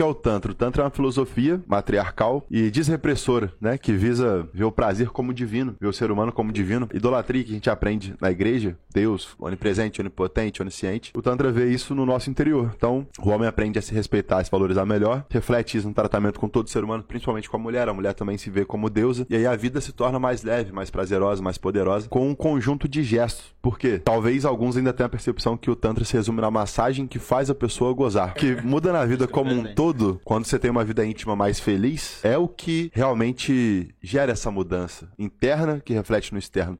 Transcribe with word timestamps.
que 0.00 0.02
é 0.02 0.06
o 0.06 0.14
Tantra? 0.14 0.50
O 0.50 0.54
Tantra 0.54 0.82
é 0.82 0.84
uma 0.84 0.90
filosofia 0.90 1.62
matriarcal 1.66 2.46
e 2.50 2.70
desrepressora, 2.70 3.52
né? 3.60 3.76
Que 3.76 3.92
visa 3.92 4.48
ver 4.50 4.64
o 4.64 4.72
prazer 4.72 5.10
como 5.10 5.34
divino, 5.34 5.76
ver 5.78 5.88
o 5.88 5.92
ser 5.92 6.10
humano 6.10 6.32
como 6.32 6.50
divino. 6.50 6.88
Idolatria 6.94 7.44
que 7.44 7.50
a 7.50 7.52
gente 7.52 7.68
aprende 7.68 8.14
na 8.18 8.30
igreja, 8.30 8.78
Deus, 8.90 9.36
onipresente, 9.38 10.00
onipotente, 10.00 10.62
onisciente. 10.62 11.12
O 11.14 11.20
Tantra 11.20 11.52
vê 11.52 11.70
isso 11.70 11.94
no 11.94 12.06
nosso 12.06 12.30
interior. 12.30 12.72
Então, 12.74 13.06
o 13.20 13.28
homem 13.28 13.46
aprende 13.46 13.78
a 13.78 13.82
se 13.82 13.92
respeitar, 13.92 14.38
a 14.38 14.44
se 14.44 14.50
valorizar 14.50 14.86
melhor, 14.86 15.26
reflete 15.28 15.76
isso 15.76 15.86
no 15.86 15.92
tratamento 15.92 16.40
com 16.40 16.48
todo 16.48 16.70
ser 16.70 16.82
humano, 16.82 17.04
principalmente 17.06 17.50
com 17.50 17.58
a 17.58 17.60
mulher. 17.60 17.86
A 17.86 17.92
mulher 17.92 18.14
também 18.14 18.38
se 18.38 18.48
vê 18.48 18.64
como 18.64 18.88
deusa. 18.88 19.26
E 19.28 19.36
aí 19.36 19.46
a 19.46 19.54
vida 19.54 19.82
se 19.82 19.92
torna 19.92 20.18
mais 20.18 20.42
leve, 20.42 20.72
mais 20.72 20.88
prazerosa, 20.88 21.42
mais 21.42 21.58
poderosa, 21.58 22.08
com 22.08 22.26
um 22.26 22.34
conjunto 22.34 22.88
de 22.88 23.02
gestos. 23.02 23.54
Porque 23.60 23.98
talvez 23.98 24.46
alguns 24.46 24.78
ainda 24.78 24.94
tenham 24.94 25.08
a 25.08 25.10
percepção 25.10 25.58
que 25.58 25.70
o 25.70 25.76
Tantra 25.76 26.06
se 26.06 26.14
resume 26.14 26.40
na 26.40 26.50
massagem 26.50 27.06
que 27.06 27.18
faz 27.18 27.50
a 27.50 27.54
pessoa 27.54 27.92
gozar. 27.92 28.32
Que 28.32 28.56
muda 28.62 28.94
na 28.94 29.04
vida 29.04 29.28
como 29.28 29.52
um 29.52 29.74
todo, 29.74 29.89
quando 30.24 30.46
você 30.46 30.58
tem 30.58 30.70
uma 30.70 30.84
vida 30.84 31.04
íntima 31.04 31.34
mais 31.34 31.58
feliz, 31.60 32.20
é 32.22 32.36
o 32.36 32.48
que 32.48 32.90
realmente 32.94 33.94
gera 34.02 34.32
essa 34.32 34.50
mudança 34.50 35.08
interna 35.18 35.80
que 35.84 35.92
reflete 35.94 36.32
no 36.32 36.38
externo. 36.38 36.68